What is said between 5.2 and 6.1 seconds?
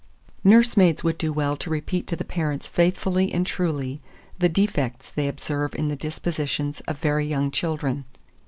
observe in the